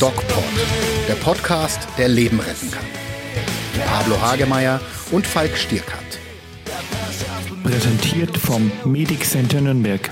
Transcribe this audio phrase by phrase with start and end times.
[0.00, 0.44] DocPod,
[1.08, 2.84] der Podcast, der Leben retten kann.
[3.74, 4.80] Mit Pablo Hagemeyer
[5.12, 6.18] und Falk Stierkat.
[7.62, 10.10] Präsentiert vom Medic Center Nürnberg.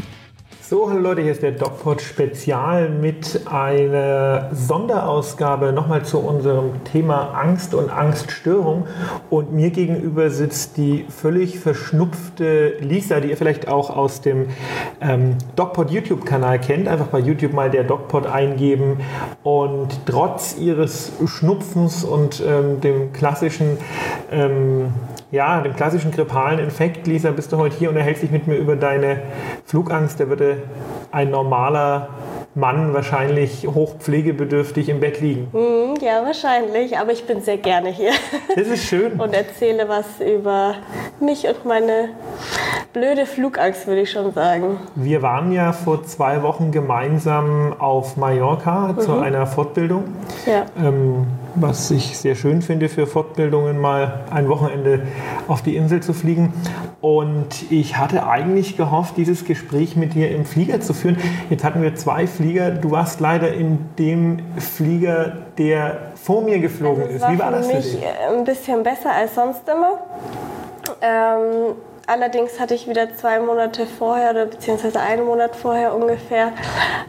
[0.73, 7.34] So, hallo Leute, hier ist der DocPod Spezial mit einer Sonderausgabe nochmal zu unserem Thema
[7.34, 8.86] Angst und Angststörung.
[9.29, 14.46] Und mir gegenüber sitzt die völlig verschnupfte Lisa, die ihr vielleicht auch aus dem
[15.03, 16.89] ähm, DocPod YouTube-Kanal kennt.
[16.89, 18.96] Einfach bei YouTube mal der DocPod eingeben.
[19.43, 23.77] Und trotz ihres Schnupfens und ähm, dem klassischen
[24.30, 24.86] ähm,
[25.32, 27.07] ja, dem klassischen grippalen Infekt.
[27.07, 29.22] Lisa, bist du heute hier und erhältst dich mit mir über deine
[29.64, 30.21] Flugangst.
[30.21, 30.58] Da würde
[31.11, 32.11] ein normaler
[32.55, 35.48] Mann wahrscheinlich hochpflegebedürftig im Bett liegen.
[35.53, 38.12] Mm, ja, wahrscheinlich, aber ich bin sehr gerne hier.
[38.55, 39.19] Das ist schön.
[39.19, 40.75] und erzähle was über
[41.19, 42.11] mich und meine
[42.92, 44.78] blöde Flugangst, würde ich schon sagen.
[44.94, 49.00] Wir waren ja vor zwei Wochen gemeinsam auf Mallorca mhm.
[49.00, 50.05] zu einer Fortbildung.
[50.44, 50.67] Ja.
[50.78, 55.03] Ähm, was ich sehr schön finde für Fortbildungen, mal ein Wochenende
[55.48, 56.53] auf die Insel zu fliegen.
[57.00, 61.19] Und ich hatte eigentlich gehofft, dieses Gespräch mit dir im Flieger zu führen.
[61.50, 62.70] Jetzt hatten wir zwei Flieger.
[62.70, 67.28] Du warst leider in dem Flieger, der vor mir geflogen also ist.
[67.28, 67.98] Wie war das für dich?
[68.28, 69.98] Ein bisschen besser als sonst immer.
[71.00, 71.75] Ähm,
[72.06, 76.53] Allerdings hatte ich wieder zwei Monate vorher oder beziehungsweise einen Monat vorher ungefähr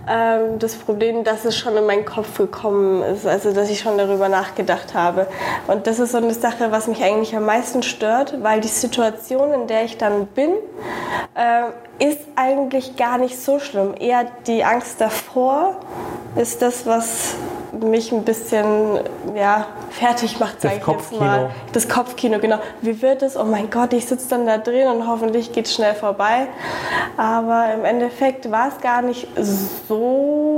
[0.07, 3.97] ähm, das Problem, dass es schon in meinen Kopf gekommen ist, also dass ich schon
[3.97, 5.27] darüber nachgedacht habe.
[5.67, 9.51] Und das ist so eine Sache, was mich eigentlich am meisten stört, weil die Situation,
[9.51, 10.51] in der ich dann bin,
[11.33, 13.95] äh, ist eigentlich gar nicht so schlimm.
[13.99, 15.77] Eher die Angst davor
[16.35, 17.35] ist das, was
[17.81, 18.99] mich ein bisschen
[19.35, 21.49] ja, fertig macht, sage ich jetzt mal.
[21.71, 22.59] Das Kopfkino, genau.
[22.81, 23.35] Wie wird es?
[23.35, 26.47] Oh mein Gott, ich sitze dann da drin und hoffentlich geht es schnell vorbei.
[27.17, 29.27] Aber im Endeffekt war es gar nicht
[29.87, 30.52] so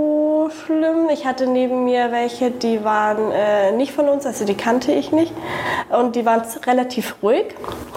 [0.49, 1.09] schlimm.
[1.11, 5.11] Ich hatte neben mir welche, die waren äh, nicht von uns, also die kannte ich
[5.11, 5.33] nicht.
[5.89, 7.45] Und die waren relativ ruhig.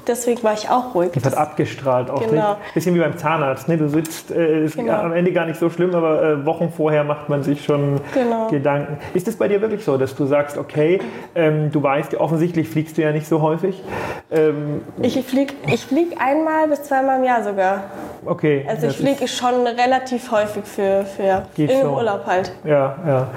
[0.06, 1.12] Deswegen war ich auch ruhig.
[1.14, 2.20] Das hat abgestrahlt auch.
[2.20, 2.50] Genau.
[2.50, 2.75] Nicht?
[2.75, 3.69] Bisschen wie beim Zahnarzt.
[3.69, 3.76] Ne?
[3.76, 4.94] Du sitzt, äh, ist genau.
[4.94, 8.48] am Ende gar nicht so schlimm, aber äh, Wochen vorher macht man sich schon genau.
[8.48, 8.98] Gedanken.
[9.15, 11.00] Ist es bei dir wirklich so, dass du sagst, okay,
[11.34, 13.82] ähm, du weißt, offensichtlich fliegst du ja nicht so häufig?
[14.30, 17.84] Ähm, ich fliege ich flieg einmal bis zweimal im Jahr sogar.
[18.25, 18.65] Okay.
[18.69, 21.88] Also ich fliege schon relativ häufig für, für im so.
[21.88, 22.38] Urlaub halt.
[22.65, 23.28] Ja, ja.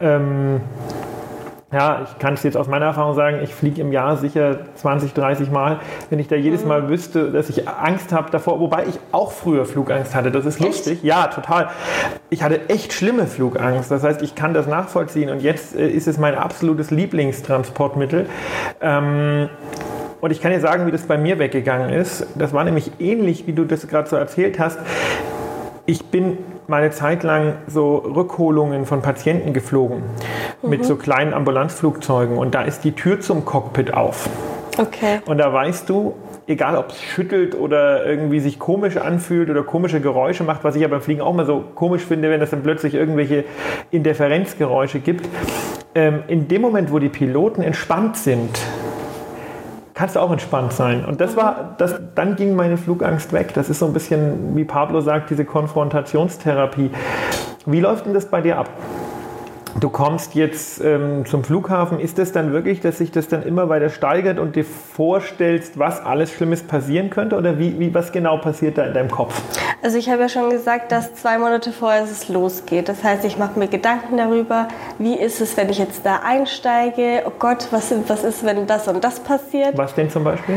[0.00, 0.60] Ähm,
[1.72, 5.14] ja, ich kann es jetzt aus meiner Erfahrung sagen, ich fliege im Jahr sicher 20,
[5.14, 5.78] 30 Mal.
[6.08, 9.64] Wenn ich da jedes Mal wüsste, dass ich Angst habe davor, wobei ich auch früher
[9.64, 10.94] Flugangst hatte, das ist lustig.
[10.94, 11.04] Echt?
[11.04, 11.70] Ja, total.
[12.28, 13.88] Ich hatte echt schlimme Flugangst.
[13.88, 18.26] Das heißt, ich kann das nachvollziehen und jetzt äh, ist es mein absolutes Lieblingstransportmittel.
[18.80, 19.48] Ähm,
[20.20, 22.26] und ich kann dir sagen, wie das bei mir weggegangen ist.
[22.34, 24.80] Das war nämlich ähnlich, wie du das gerade so erzählt hast.
[25.86, 26.38] Ich bin
[26.70, 30.04] meine Zeit lang so Rückholungen von Patienten geflogen
[30.62, 30.70] mhm.
[30.70, 34.30] mit so kleinen Ambulanzflugzeugen und da ist die Tür zum Cockpit auf.
[34.78, 35.18] Okay.
[35.26, 36.14] Und da weißt du,
[36.46, 40.82] egal ob es schüttelt oder irgendwie sich komisch anfühlt oder komische Geräusche macht, was ich
[40.82, 43.44] ja beim Fliegen auch mal so komisch finde, wenn es dann plötzlich irgendwelche
[43.90, 45.28] Interferenzgeräusche gibt.
[45.94, 48.60] Ähm, in dem Moment, wo die Piloten entspannt sind,
[50.00, 51.04] kannst du auch entspannt sein.
[51.04, 53.52] Und das war, das, dann ging meine Flugangst weg.
[53.52, 56.90] Das ist so ein bisschen, wie Pablo sagt, diese Konfrontationstherapie.
[57.66, 58.70] Wie läuft denn das bei dir ab?
[59.78, 62.00] Du kommst jetzt ähm, zum Flughafen.
[62.00, 66.02] Ist es dann wirklich, dass sich das dann immer weiter steigert und dir vorstellst, was
[66.02, 67.36] alles Schlimmes passieren könnte?
[67.36, 69.42] Oder wie, wie was genau passiert da in deinem Kopf?
[69.82, 72.88] Also ich habe ja schon gesagt, dass zwei Monate vorher es losgeht.
[72.88, 74.68] Das heißt, ich mache mir Gedanken darüber,
[74.98, 77.22] wie ist es, wenn ich jetzt da einsteige?
[77.26, 79.78] Oh Gott, was, was ist, wenn das und das passiert?
[79.78, 80.56] Was denn zum Beispiel?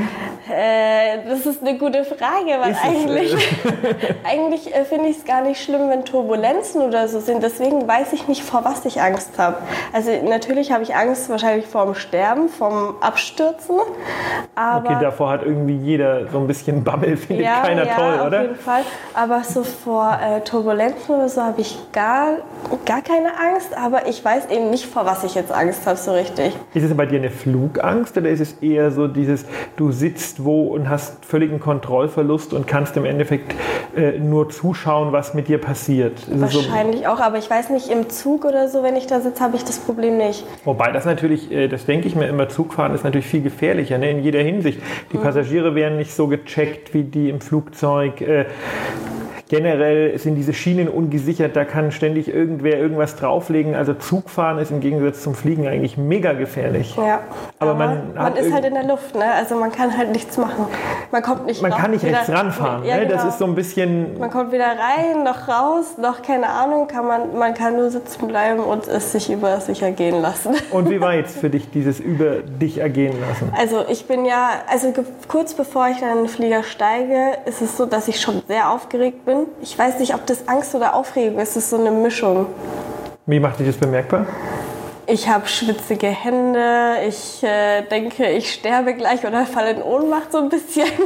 [0.51, 3.33] Äh, das ist eine gute Frage, weil ist eigentlich,
[4.25, 7.41] eigentlich äh, finde ich es gar nicht schlimm, wenn Turbulenzen oder so sind.
[7.41, 9.57] Deswegen weiß ich nicht, vor was ich Angst habe.
[9.93, 13.79] Also natürlich habe ich Angst wahrscheinlich vor dem Sterben, vom Abstürzen.
[14.55, 18.27] Aber okay, davor hat irgendwie jeder so ein bisschen Bammel, findet ja, keiner ja, toll,
[18.27, 18.37] oder?
[18.37, 18.81] auf jeden Fall.
[19.13, 22.37] Aber so vor äh, Turbulenzen oder so habe ich gar,
[22.85, 23.77] gar keine Angst.
[23.77, 26.55] Aber ich weiß eben nicht, vor was ich jetzt Angst habe, so richtig.
[26.73, 29.45] Ist es bei dir eine Flugangst oder ist es eher so dieses,
[29.75, 33.53] du sitzt wo und hast völligen Kontrollverlust und kannst im Endeffekt
[33.97, 36.13] äh, nur zuschauen, was mit dir passiert?
[36.27, 39.21] Wahrscheinlich so auch, aber ich weiß nicht, im Zug oder so, wenn wenn ich da
[39.21, 40.45] sitze, habe ich das Problem nicht.
[40.65, 44.11] Wobei das natürlich, äh, das denke ich mir immer, Zugfahren ist natürlich viel gefährlicher, ne,
[44.11, 44.79] in jeder Hinsicht.
[45.11, 45.23] Die mhm.
[45.23, 48.21] Passagiere werden nicht so gecheckt wie die im Flugzeug.
[48.21, 48.45] Äh,
[49.53, 53.75] generell sind diese Schienen ungesichert, da kann ständig irgendwer irgendwas drauflegen.
[53.75, 56.95] Also Zugfahren ist im Gegensatz zum Fliegen eigentlich mega gefährlich.
[56.95, 57.19] Ja.
[57.59, 59.31] Aber Aber man man, ist halt in der Luft, ne?
[59.31, 60.65] Also man kann halt nichts machen.
[61.11, 62.83] Man kommt nicht Man raus, kann nicht wieder- rechts ranfahren.
[62.83, 63.05] Ja, ne?
[63.05, 63.29] Das genau.
[63.29, 64.17] ist so ein bisschen.
[64.17, 68.27] Man kommt weder rein noch raus, noch keine Ahnung, kann man, man kann nur sitzen
[68.27, 70.55] bleiben und es sich über sich ergehen lassen.
[70.71, 73.53] Und wie war jetzt für dich dieses über dich ergehen lassen?
[73.55, 74.91] Also ich bin ja, also
[75.27, 78.71] kurz bevor ich dann in den Flieger steige, ist es so, dass ich schon sehr
[78.71, 79.42] aufgeregt bin.
[79.61, 82.47] Ich weiß nicht, ob das Angst oder Aufregung ist, es ist so eine Mischung.
[83.25, 84.25] Wie macht sich das bemerkbar?
[85.05, 90.37] Ich habe schwitzige Hände, ich äh, denke, ich sterbe gleich oder falle in Ohnmacht so
[90.37, 90.87] ein bisschen.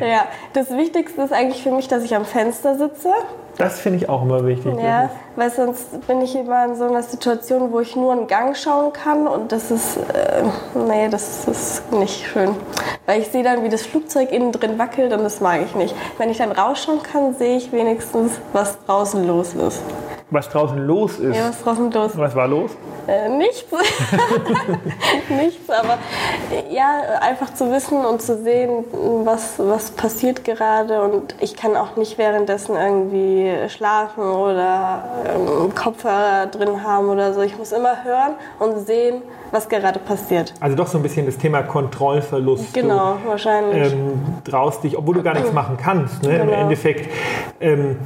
[0.00, 3.10] Ja, das Wichtigste ist eigentlich für mich, dass ich am Fenster sitze.
[3.56, 4.74] Das finde ich auch immer wichtig.
[4.80, 8.56] Ja, weil sonst bin ich immer in so einer Situation, wo ich nur einen Gang
[8.56, 10.42] schauen kann und das ist, äh,
[10.74, 12.54] nee, das ist nicht schön.
[13.06, 15.94] Weil ich sehe dann, wie das Flugzeug innen drin wackelt und das mag ich nicht.
[16.18, 19.82] Wenn ich dann rausschauen kann, sehe ich wenigstens, was draußen los ist.
[20.30, 21.34] Was draußen los ist.
[21.36, 22.18] Ja, was draußen los ist.
[22.18, 22.70] Was war los?
[23.06, 23.64] Äh, nichts.
[25.30, 25.96] nichts, aber
[26.70, 28.84] ja, einfach zu wissen und zu sehen,
[29.24, 31.00] was, was passiert gerade.
[31.00, 35.04] Und ich kann auch nicht währenddessen irgendwie schlafen oder
[35.34, 37.40] ähm, Kopfhörer drin haben oder so.
[37.40, 40.52] Ich muss immer hören und sehen, was gerade passiert.
[40.60, 42.74] Also doch so ein bisschen das Thema Kontrollverlust.
[42.74, 43.92] Genau, wahrscheinlich.
[43.92, 46.22] Du ähm, traust dich, obwohl du gar nichts machen kannst.
[46.22, 46.36] Ne?
[46.36, 46.60] Im Genau.
[46.60, 47.10] Endeffekt
[47.60, 47.96] ähm,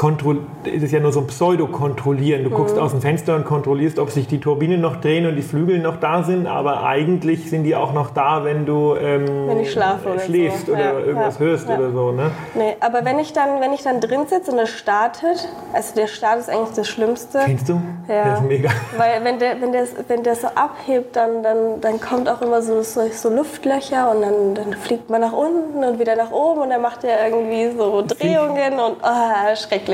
[0.00, 2.44] kontroll- ist ja nur so ein Pseudo-Kontrollieren.
[2.44, 2.54] Du Mhm.
[2.54, 5.78] guckst aus dem Fenster und kontrollierst, ob sich die Turbinen noch drehen und die Flügel
[5.78, 9.70] noch da sind, aber eigentlich sind die auch noch da, wenn du ähm, Wenn ich
[9.72, 10.72] schlafe oder schläfst so.
[10.72, 11.76] oder Ja, irgendwas ja, hörst ja.
[11.78, 12.12] oder so.
[12.12, 12.30] Ne?
[12.54, 16.06] Nee, aber wenn ich dann, wenn ich dann drin sitze und es startet, also der
[16.06, 17.40] Start ist eigentlich das Schlimmste.
[17.44, 17.74] Kennst du?
[18.08, 18.24] Ja.
[18.24, 18.70] Das ist mega.
[18.96, 22.62] Weil wenn der, wenn der, wenn der so abhebt, dann, dann, dann kommt auch immer
[22.62, 26.62] so, so, so Luftlöcher und dann, dann fliegt man nach unten und wieder nach oben
[26.62, 29.89] und dann macht er irgendwie so Drehungen und ah, schrecklich.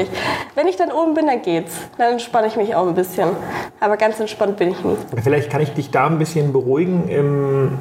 [0.54, 1.74] Wenn ich dann oben bin, dann geht's.
[1.98, 3.30] Dann entspanne ich mich auch ein bisschen.
[3.80, 4.96] Aber ganz entspannt bin ich nie.
[5.22, 7.04] Vielleicht kann ich dich da ein bisschen beruhigen.
[7.08, 7.78] Ähm,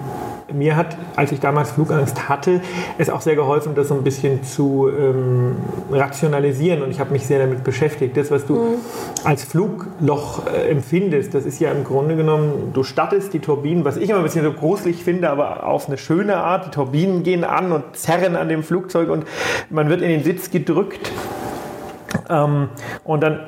[0.54, 2.62] mir hat, als ich damals Flugangst hatte,
[2.98, 5.58] es auch sehr geholfen, das so ein bisschen zu ähm,
[5.92, 6.82] rationalisieren.
[6.82, 8.16] Und ich habe mich sehr damit beschäftigt.
[8.18, 8.78] Das, was du
[9.24, 13.98] als Flugloch äh, empfindest, das ist ja im Grunde genommen, du stattest die Turbinen, was
[13.98, 16.68] ich immer ein bisschen so gruselig finde, aber auf eine schöne Art.
[16.68, 19.26] Die Turbinen gehen an und zerren an dem Flugzeug und
[19.70, 21.12] man wird in den Sitz gedrückt.
[22.30, 22.70] Ähm,
[23.04, 23.40] und dann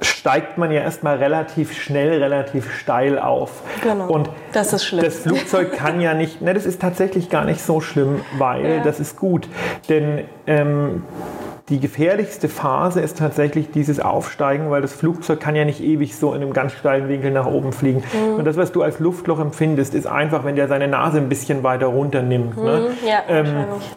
[0.00, 3.62] steigt man ja erstmal relativ schnell, relativ steil auf.
[3.82, 4.08] Genau.
[4.08, 5.04] Und Das ist schlimm.
[5.04, 8.82] das Flugzeug kann ja nicht, ne, das ist tatsächlich gar nicht so schlimm, weil Ja.
[8.82, 9.48] das ist gut.
[9.88, 11.04] Denn ähm,
[11.72, 16.34] die gefährlichste Phase ist tatsächlich dieses Aufsteigen, weil das Flugzeug kann ja nicht ewig so
[16.34, 18.02] in einem ganz steilen Winkel nach oben fliegen.
[18.12, 18.34] Mhm.
[18.34, 21.62] Und das, was du als Luftloch empfindest, ist einfach, wenn der seine Nase ein bisschen
[21.62, 22.58] weiter runternimmt.
[22.62, 22.90] Ne?
[22.90, 23.08] Mhm.
[23.08, 23.46] Ja, Ähm,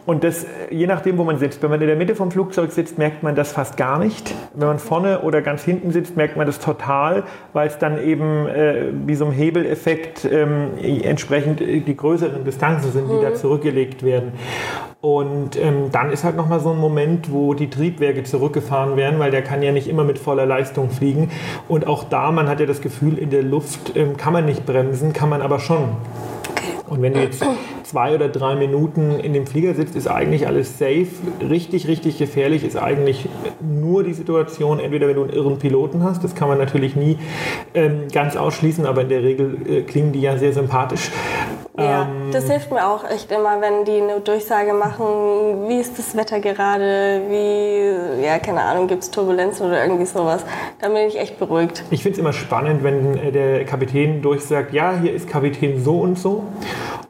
[0.06, 1.62] und das, je nachdem, wo man sitzt.
[1.62, 4.34] Wenn man in der Mitte vom Flugzeug sitzt, merkt man das fast gar nicht.
[4.54, 8.46] Wenn man vorne oder ganz hinten sitzt, merkt man das total, weil es dann eben
[8.46, 10.70] äh, wie so ein Hebeleffekt ähm,
[11.02, 14.32] entsprechend äh, die größeren Distanzen sind, die da zurückgelegt werden.
[15.06, 19.30] Und ähm, dann ist halt nochmal so ein Moment, wo die Triebwerke zurückgefahren werden, weil
[19.30, 21.30] der kann ja nicht immer mit voller Leistung fliegen.
[21.68, 24.66] Und auch da, man hat ja das Gefühl, in der Luft ähm, kann man nicht
[24.66, 25.90] bremsen, kann man aber schon.
[26.88, 27.44] Und wenn du jetzt
[27.84, 31.06] zwei oder drei Minuten in dem Flieger sitzt, ist eigentlich alles safe.
[31.40, 33.28] Richtig, richtig gefährlich ist eigentlich
[33.60, 37.16] nur die Situation, entweder wenn du einen irren Piloten hast, das kann man natürlich nie
[37.74, 41.10] ähm, ganz ausschließen, aber in der Regel äh, klingen die ja sehr sympathisch.
[41.78, 45.98] Ja, Ähm, das hilft mir auch echt immer, wenn die eine Durchsage machen, wie ist
[45.98, 50.44] das Wetter gerade, wie, ja, keine Ahnung, gibt es Turbulenzen oder irgendwie sowas.
[50.80, 51.84] Dann bin ich echt beruhigt.
[51.90, 56.00] Ich finde es immer spannend, wenn äh, der Kapitän durchsagt, ja, hier ist Kapitän so
[56.00, 56.44] und so.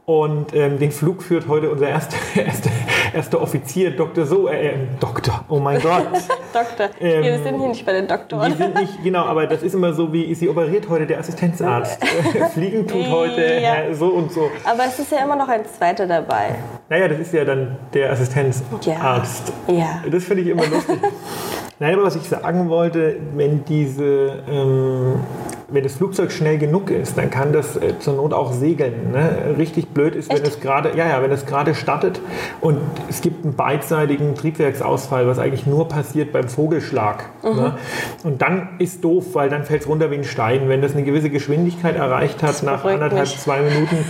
[0.05, 2.71] Und ähm, den Flug führt heute unser erster, erster,
[3.15, 4.27] erster Offizier, Dr.
[4.27, 6.07] So, äh, äh, Doktor, oh mein Gott.
[6.53, 8.53] Doktor, Ähm, wir sind hier nicht bei den Doktoren.
[8.53, 11.99] Die sind nicht, genau, aber das ist immer so, wie sie operiert heute der Assistenzarzt.
[12.55, 13.75] Fliegen tut heute Ja.
[13.83, 14.51] äh, so und so.
[14.65, 16.55] Aber es ist ja immer noch ein zweiter dabei.
[16.89, 19.53] Naja, das ist ja dann der Assistenzarzt.
[19.69, 20.03] Ja.
[20.11, 20.99] Das finde ich immer lustig.
[21.79, 25.21] Nein, aber was ich sagen wollte, wenn diese, ähm,
[25.69, 29.11] wenn das Flugzeug schnell genug ist, dann kann das äh, zur Not auch segeln.
[29.13, 29.57] Ne?
[29.59, 32.21] Richtig blöd ist, wenn es gerade, ja, ja, wenn es gerade startet
[32.61, 37.25] und es gibt einen beidseitigen Triebwerksausfall, was eigentlich nur passiert beim Vogelschlag.
[37.43, 37.75] Ne?
[38.23, 40.69] Und dann ist doof, weil dann fällt es runter wie ein Stein.
[40.69, 43.39] Wenn das eine gewisse Geschwindigkeit erreicht hat, nach anderthalb, mich.
[43.39, 44.05] zwei Minuten,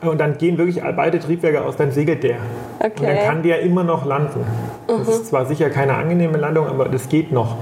[0.00, 2.36] und dann gehen wirklich beide Triebwerke aus, dann segelt der.
[2.36, 2.40] Und
[2.80, 3.26] dann Okay.
[3.26, 4.40] kann der immer noch landen.
[4.86, 7.56] Das ist zwar sicher keine angenehme Landung, aber das geht noch.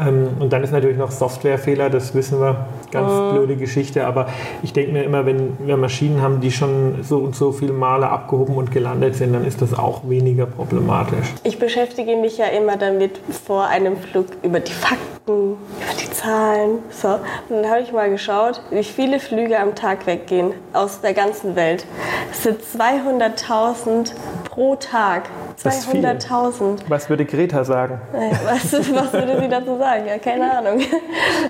[0.00, 3.34] Ähm, und dann ist natürlich noch Softwarefehler, das wissen wir, ganz mhm.
[3.34, 4.06] blöde Geschichte.
[4.06, 4.26] Aber
[4.62, 8.08] ich denke mir immer, wenn wir Maschinen haben, die schon so und so viele Male
[8.08, 11.26] abgehoben und gelandet sind, dann ist das auch weniger problematisch.
[11.44, 16.78] Ich beschäftige mich ja immer damit vor einem Flug über die Fakten, über die Zahlen.
[16.90, 17.08] So.
[17.08, 21.56] Und dann habe ich mal geschaut, wie viele Flüge am Tag weggehen aus der ganzen
[21.56, 21.84] Welt.
[22.30, 24.12] Es sind 200.000
[24.48, 25.28] pro Tag.
[25.64, 26.78] 200.000.
[26.88, 28.00] Was würde Greta sagen?
[28.44, 30.06] Was, was, würde sie dazu sagen?
[30.06, 30.80] Ja, keine Ahnung.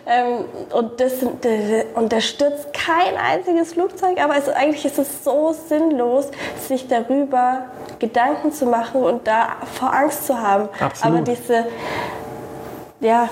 [0.07, 1.13] Ähm, und, das,
[1.95, 7.67] und da stürzt kein einziges Flugzeug, aber es, eigentlich ist es so sinnlos, sich darüber
[8.01, 10.69] Gedanken zu machen und da vor Angst zu haben.
[10.81, 11.19] Absolut.
[11.19, 11.67] Aber diese,
[13.01, 13.29] ja,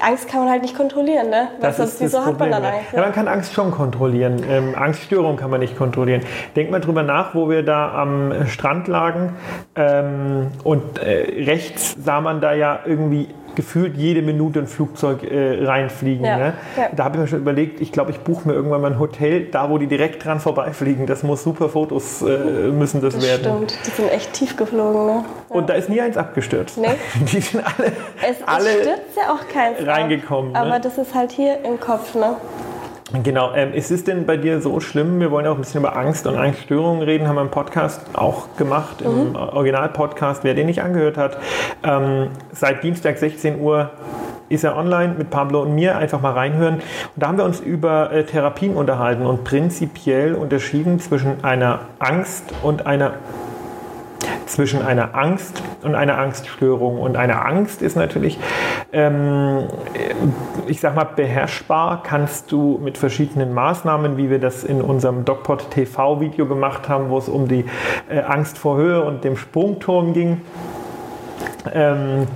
[0.00, 1.48] Angst kann man halt nicht kontrollieren, ne?
[1.60, 2.92] Was das ist wieso hat man dann Angst?
[2.92, 2.98] Ja.
[2.98, 3.04] ja.
[3.04, 4.42] man kann Angst schon kontrollieren.
[4.48, 6.22] Ähm, Angststörung kann man nicht kontrollieren.
[6.54, 9.34] Denk mal drüber nach, wo wir da am Strand lagen
[9.74, 15.64] ähm, und äh, rechts sah man da ja irgendwie gefühlt jede Minute ein Flugzeug äh,
[15.64, 16.24] reinfliegen.
[16.24, 16.52] Ja, ne?
[16.76, 16.88] ja.
[16.94, 19.46] Da habe ich mir schon überlegt, ich glaube, ich buche mir irgendwann mal ein Hotel,
[19.46, 21.06] da wo die direkt dran vorbeifliegen.
[21.06, 22.26] Das muss super Fotos äh,
[22.70, 23.68] müssen das, das werden.
[23.68, 25.06] Stimmt, die sind echt tief geflogen.
[25.06, 25.24] Ne?
[25.50, 25.56] Ja.
[25.56, 26.76] Und da ist nie eins abgestürzt.
[26.78, 26.88] Nee.
[27.32, 30.54] Die sind alle, es, alle stürzt ja auch keins reingekommen.
[30.54, 30.74] Ab, ne?
[30.74, 32.14] aber das ist halt hier im Kopf.
[32.14, 32.36] Ne?
[33.22, 33.54] Genau.
[33.54, 35.20] Ähm, ist es denn bei dir so schlimm?
[35.20, 38.00] Wir wollen ja auch ein bisschen über Angst und Angststörungen reden, haben wir im Podcast
[38.14, 39.36] auch gemacht, im mhm.
[39.36, 41.38] Original-Podcast, wer den nicht angehört hat.
[41.84, 43.90] Ähm, seit Dienstag 16 Uhr
[44.48, 45.96] ist er online mit Pablo und mir.
[45.96, 46.74] Einfach mal reinhören.
[46.76, 46.82] Und
[47.14, 52.86] da haben wir uns über äh, Therapien unterhalten und prinzipiell unterschieden zwischen einer Angst und
[52.86, 53.14] einer
[54.46, 56.98] zwischen einer Angst und einer Angststörung.
[57.00, 58.38] Und eine Angst ist natürlich,
[58.92, 59.64] ähm,
[60.66, 65.70] ich sag mal, beherrschbar kannst du mit verschiedenen Maßnahmen, wie wir das in unserem DocPod
[65.70, 67.64] TV-Video gemacht haben, wo es um die
[68.08, 70.40] äh, Angst vor Höhe und dem Sprungturm ging.
[71.72, 72.26] Ähm,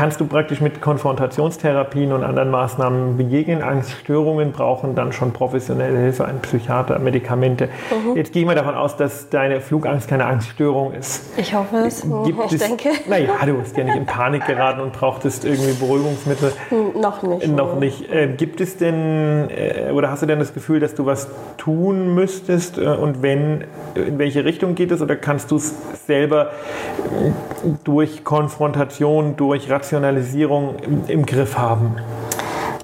[0.00, 3.60] kannst du praktisch mit Konfrontationstherapien und anderen Maßnahmen begegnen.
[3.60, 7.68] Angststörungen brauchen dann schon professionelle Hilfe, ein Psychiater, Medikamente.
[7.90, 8.16] Mhm.
[8.16, 11.38] Jetzt gehe ich mal davon aus, dass deine Flugangst keine Angststörung ist.
[11.38, 12.00] Ich hoffe es.
[12.24, 12.88] Gibt ich es, denke.
[13.10, 16.52] Naja, du bist ja nicht in Panik geraten und brauchtest irgendwie Beruhigungsmittel.
[16.70, 17.48] Hm, noch nicht.
[17.48, 18.10] Noch nicht.
[18.10, 21.28] Äh, gibt es denn, äh, oder hast du denn das Gefühl, dass du was
[21.58, 22.78] tun müsstest?
[22.78, 23.64] Äh, und wenn,
[23.94, 25.02] in welche Richtung geht es?
[25.02, 25.74] Oder kannst du es
[26.06, 26.52] selber
[26.96, 31.96] äh, durch Konfrontation, durch Rationalisierung Rationalisierung im, im Griff haben?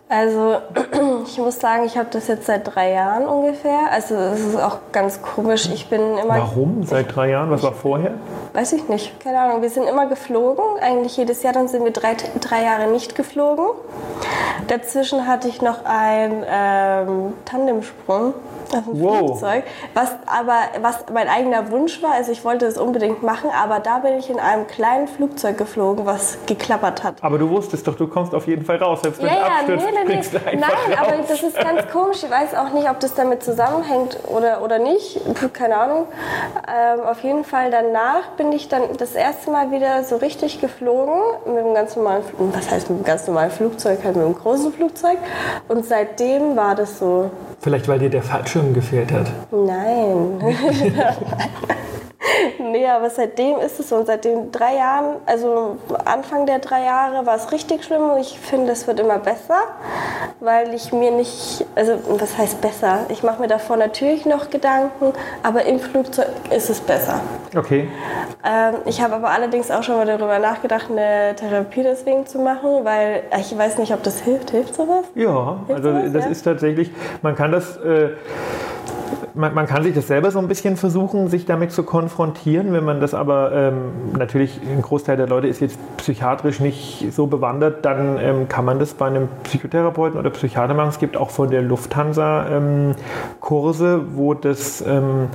[0.08, 0.56] Also
[1.26, 3.90] ich muss sagen, ich habe das jetzt seit drei Jahren ungefähr.
[3.92, 5.68] Also es ist auch ganz komisch.
[5.72, 6.34] Ich bin immer.
[6.34, 6.82] Warum?
[6.84, 7.50] Seit drei Jahren?
[7.50, 8.14] Was war vorher?
[8.54, 9.20] Weiß ich nicht.
[9.20, 9.62] Keine Ahnung.
[9.62, 10.64] Wir sind immer geflogen.
[10.80, 11.52] Eigentlich jedes Jahr.
[11.52, 13.66] Dann sind wir drei, drei Jahre nicht geflogen.
[14.66, 18.34] Dazwischen hatte ich noch einen ähm, Tandemsprung
[18.74, 19.18] auf dem wow.
[19.18, 22.12] Flugzeug, was aber was mein eigener Wunsch war.
[22.12, 26.06] Also ich wollte es unbedingt machen, aber da bin ich in einem kleinen Flugzeug geflogen,
[26.06, 27.16] was geklappert hat.
[27.22, 29.86] Aber du wusstest doch, du kommst auf jeden Fall raus, selbst wenn ja, ja, abstürzt,
[29.86, 30.56] nee, nee, nee.
[30.56, 30.98] Nein, raus.
[30.98, 32.22] aber das ist ganz komisch.
[32.22, 35.20] Ich weiß auch nicht, ob das damit zusammenhängt oder, oder nicht.
[35.52, 36.06] Keine Ahnung.
[36.68, 41.14] Ähm, auf jeden Fall danach bin ich dann das erste Mal wieder so richtig geflogen
[41.46, 44.72] mit einem ganz normalen, was heißt mit einem ganz normalen Flugzeug, halt mit einem großen
[44.72, 45.18] Flugzeug.
[45.68, 47.30] Und seitdem war das so.
[47.60, 48.22] Vielleicht weil dir der
[48.56, 49.30] Fallschirm gefehlt hat.
[49.50, 50.40] Nein.
[52.58, 53.96] nee, aber seitdem ist es so.
[53.96, 58.10] Und seit den drei Jahren, also Anfang der drei Jahre, war es richtig schlimm.
[58.10, 59.58] Und ich finde, es wird immer besser,
[60.40, 63.06] weil ich mir nicht, also was heißt besser?
[63.08, 67.20] Ich mache mir davor natürlich noch Gedanken, aber im Flugzeug ist es besser.
[67.56, 67.88] Okay.
[68.44, 72.84] Ähm, ich habe aber allerdings auch schon mal darüber nachgedacht, eine Therapie deswegen zu machen,
[72.84, 74.50] weil ich weiß nicht, ob das hilft.
[74.50, 75.04] Hilft sowas?
[75.14, 76.12] Ja, hilft also sowas?
[76.12, 76.30] das ja?
[76.30, 76.90] ist tatsächlich,
[77.22, 77.76] man kann das.
[77.78, 78.10] Äh,
[79.36, 82.72] man, man, kann sich das selber so ein bisschen versuchen, sich damit zu konfrontieren.
[82.72, 83.76] Wenn man das aber ähm,
[84.18, 88.78] natürlich, ein Großteil der Leute ist jetzt psychiatrisch nicht so bewandert, dann ähm, kann man
[88.78, 90.88] das bei einem Psychotherapeuten oder Psychiater machen.
[90.88, 92.94] Es gibt auch von der Lufthansa ähm,
[93.40, 95.28] Kurse, wo das ähm,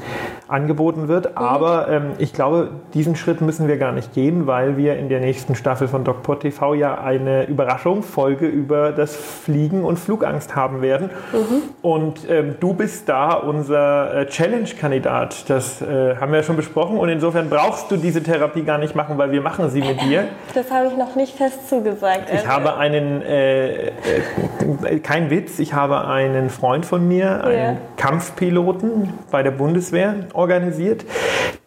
[0.47, 1.31] angeboten wird.
[1.31, 1.37] Mhm.
[1.37, 5.19] Aber ähm, ich glaube, diesen Schritt müssen wir gar nicht gehen, weil wir in der
[5.19, 11.09] nächsten Staffel von DocPort TV ja eine Überraschungsfolge über das Fliegen und Flugangst haben werden.
[11.31, 11.61] Mhm.
[11.81, 15.49] Und ähm, du bist da unser äh, Challenge-Kandidat.
[15.49, 16.97] Das äh, haben wir ja schon besprochen.
[16.97, 20.25] Und insofern brauchst du diese Therapie gar nicht machen, weil wir machen sie mit dir.
[20.53, 22.29] Das habe ich noch nicht fest zugesagt.
[22.33, 27.77] Ich habe einen, äh, äh, kein Witz, ich habe einen Freund von mir, einen ja.
[27.97, 31.05] Kampfpiloten bei der Bundeswehr organisiert,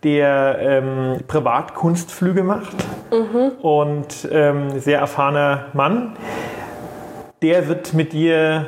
[0.02, 2.76] der ähm, Privatkunstflüge macht
[3.10, 3.52] mhm.
[3.62, 6.16] und ähm, sehr erfahrener Mann.
[7.42, 8.66] Der wird mit dir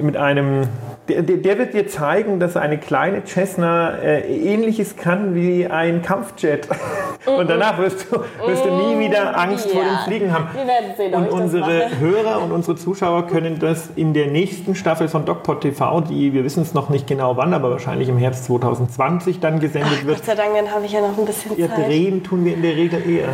[0.00, 0.68] mit einem
[1.08, 6.02] der, der, der, wird dir zeigen, dass eine kleine Cessna äh, ähnliches kann wie ein
[6.02, 6.68] Kampfjet.
[7.26, 9.72] und danach wirst du, wirst du nie wieder Angst ja.
[9.72, 10.48] vor dem Fliegen haben.
[10.54, 15.08] Wir werden sehen, und unsere Hörer und unsere Zuschauer können das in der nächsten Staffel
[15.08, 18.46] von DocPod TV, die wir wissen es noch nicht genau wann, aber wahrscheinlich im Herbst
[18.46, 20.16] 2020 dann gesendet Ach, wird.
[20.18, 21.86] Gott sei Dank, dann habe ich ja noch ein bisschen ja, Zeit.
[21.86, 23.28] Drehen tun wir in der Regel eher.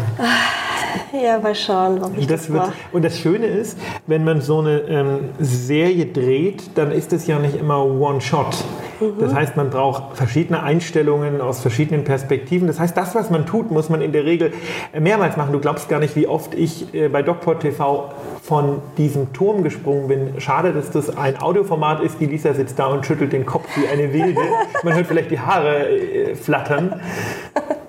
[1.12, 4.60] Ja, mal schauen, ob ich das, das wird, Und das Schöne ist, wenn man so
[4.60, 8.64] eine ähm, Serie dreht, dann ist es ja nicht immer One-Shot.
[9.00, 9.14] Mhm.
[9.18, 12.66] Das heißt, man braucht verschiedene Einstellungen aus verschiedenen Perspektiven.
[12.66, 14.52] Das heißt, das, was man tut, muss man in der Regel
[14.98, 15.52] mehrmals machen.
[15.52, 20.08] Du glaubst gar nicht, wie oft ich äh, bei DocPod TV von diesem Turm gesprungen
[20.08, 20.40] bin.
[20.40, 22.20] Schade, dass das ein Audioformat ist.
[22.20, 24.40] Die Lisa sitzt da und schüttelt den Kopf wie eine Wilde.
[24.82, 27.00] Man hört vielleicht die Haare äh, flattern.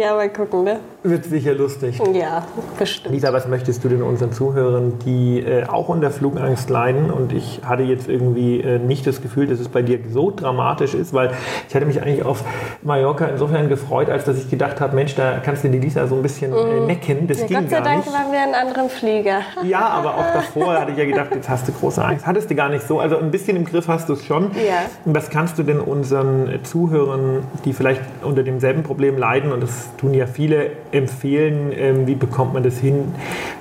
[0.00, 0.80] ja, mal gucken, ne?
[1.04, 2.00] Wird sicher lustig.
[2.12, 2.44] Ja,
[2.76, 3.14] bestimmt.
[3.14, 7.12] Lisa, was möchtest du denn unseren Zuhörern, die äh, auch unter Flugangst leiden?
[7.12, 10.94] Und ich hatte jetzt irgendwie äh, nicht das Gefühl, dass es bei dir so dramatisch
[10.94, 11.30] ist, weil
[11.68, 12.42] ich hatte mich eigentlich auf
[12.82, 16.16] Mallorca insofern gefreut, als dass ich gedacht habe, Mensch, da kannst du die Lisa so
[16.16, 16.86] ein bisschen äh, mm.
[16.86, 17.26] necken.
[17.28, 18.12] Das ja, ging Gott sei Dank nicht.
[18.12, 19.42] waren wir in anderen Flieger.
[19.64, 22.26] Ja, aber auch davor hatte ich ja gedacht, jetzt hast du große Angst.
[22.26, 22.98] Hattest du gar nicht so.
[22.98, 24.50] Also ein bisschen im Griff hast du es schon.
[24.54, 24.82] Ja.
[25.04, 30.12] Was kannst du denn unseren Zuhörern, die vielleicht unter demselben Problem leiden, und das tun
[30.12, 31.72] ja viele, empfehlen?
[31.76, 33.14] Ähm, wie bekommt man das hin,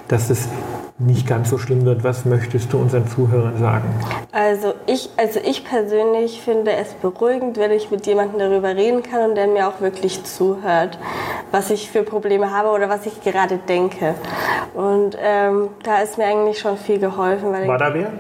[0.08, 0.48] dass es
[1.00, 2.04] nicht ganz so schlimm wird.
[2.04, 3.88] Was möchtest du unseren Zuhörern sagen?
[4.32, 9.30] Also ich, also ich persönlich finde es beruhigend, wenn ich mit jemandem darüber reden kann
[9.30, 10.98] und der mir auch wirklich zuhört,
[11.52, 14.16] was ich für Probleme habe oder was ich gerade denke.
[14.74, 17.54] Und ähm, da ist mir eigentlich schon viel geholfen.
[17.54, 18.12] Weil War da wer?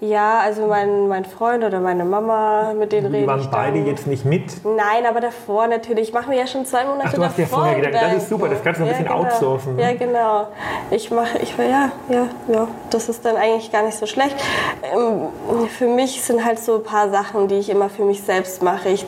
[0.00, 3.26] Ja, also mein, mein Freund oder meine Mama, mit denen rede ich.
[3.26, 4.64] waren beide jetzt nicht mit?
[4.64, 6.08] Nein, aber davor natürlich.
[6.08, 8.30] Ich mache mir ja schon zwei Monate Ach, du hast ja vorher gedacht, das ist
[8.30, 9.24] super, das kannst du ein ja, bisschen genau.
[9.24, 9.78] outsourcen.
[9.78, 10.46] Ja, genau.
[10.90, 14.36] Ich mache, ich ja, ja, ja, das ist dann eigentlich gar nicht so schlecht.
[14.82, 18.62] Ähm, für mich sind halt so ein paar Sachen, die ich immer für mich selbst
[18.62, 18.88] mache.
[18.88, 19.04] Ich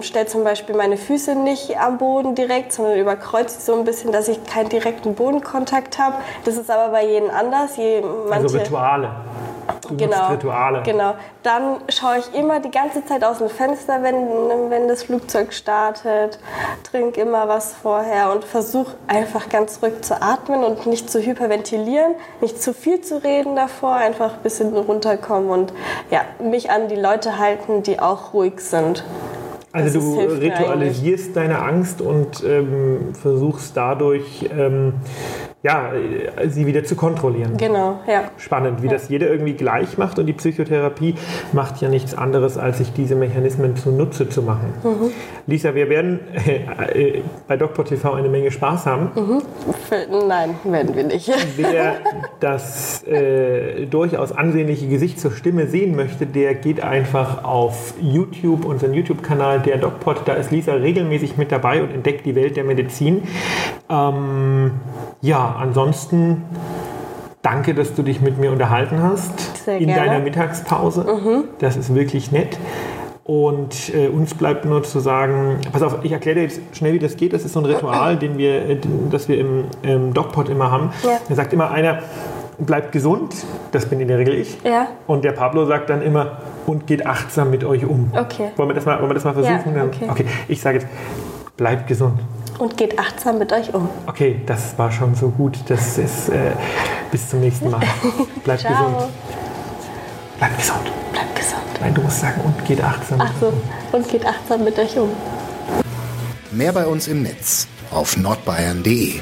[0.00, 4.26] stelle zum Beispiel meine Füße nicht am Boden direkt, sondern überkreuze so ein bisschen, dass
[4.26, 6.16] ich keinen direkten Bodenkontakt habe.
[6.44, 7.76] Das ist aber bei jedem anders.
[7.76, 9.10] Je, also Rituale.
[9.88, 10.28] Du genau.
[10.82, 11.14] Genau.
[11.42, 16.38] Dann schaue ich immer die ganze Zeit aus dem Fenster, wenn, wenn das Flugzeug startet.
[16.90, 22.14] Trinke immer was vorher und versuche einfach ganz ruhig zu atmen und nicht zu hyperventilieren,
[22.40, 25.72] nicht zu viel zu reden davor, einfach ein bisschen runterkommen und
[26.10, 29.04] ja, mich an die Leute halten, die auch ruhig sind.
[29.76, 34.94] Also du ritualisierst deine Angst und ähm, versuchst dadurch ähm,
[35.66, 35.90] ja,
[36.46, 37.56] sie wieder zu kontrollieren.
[37.56, 38.30] Genau, ja.
[38.36, 38.92] Spannend, wie ja.
[38.92, 41.16] das jeder irgendwie gleich macht und die Psychotherapie
[41.52, 44.72] macht ja nichts anderes, als sich diese Mechanismen zunutze zu machen.
[44.84, 45.10] Mhm.
[45.48, 49.10] Lisa, wir werden äh, bei DocPort TV eine Menge Spaß haben.
[49.16, 49.42] Mhm.
[50.28, 51.32] Nein, werden wir nicht.
[51.56, 51.94] Wer
[52.38, 58.94] das äh, durchaus ansehnliche Gesicht zur Stimme sehen möchte, der geht einfach auf YouTube, unseren
[58.94, 60.22] YouTube-Kanal, der DocPort.
[60.26, 63.22] Da ist Lisa regelmäßig mit dabei und entdeckt die Welt der Medizin.
[63.90, 64.72] Ähm,
[65.20, 66.42] ja, ansonsten
[67.42, 70.06] danke, dass du dich mit mir unterhalten hast Sehr in gerne.
[70.06, 71.04] deiner Mittagspause.
[71.04, 71.44] Mhm.
[71.58, 72.58] Das ist wirklich nett.
[73.26, 77.00] Und äh, uns bleibt nur zu sagen, pass auf, ich erkläre dir jetzt schnell, wie
[77.00, 77.32] das geht.
[77.32, 78.78] Das ist so ein Ritual, den wir, äh,
[79.10, 80.90] das wir im, im DocPod immer haben.
[81.02, 81.18] Ja.
[81.28, 82.02] Da sagt immer einer,
[82.58, 83.34] bleibt gesund,
[83.72, 84.58] das bin in der Regel ich.
[84.64, 84.88] Ja.
[85.06, 88.10] Und der Pablo sagt dann immer, und geht achtsam mit euch um.
[88.14, 88.50] Okay.
[88.56, 89.76] Wollen wir das mal, wollen wir das mal versuchen?
[89.76, 90.06] Ja, okay.
[90.08, 90.88] okay, ich sage jetzt,
[91.56, 92.20] bleibt gesund
[92.58, 93.88] und geht achtsam mit euch um.
[94.06, 95.58] Okay, das war schon so gut.
[95.68, 96.52] Das ist äh,
[97.10, 97.80] bis zum nächsten Mal.
[98.44, 98.72] Bleibt Ciao.
[98.72, 99.12] gesund.
[100.38, 100.92] Bleibt gesund.
[101.12, 101.62] Bleibt gesund.
[101.80, 103.20] Nein, du musst sagen, und geht achtsam.
[103.20, 103.52] Ach so,
[103.92, 105.10] und geht achtsam mit euch um.
[106.50, 109.20] Mehr bei uns im Netz auf nordbayern.de.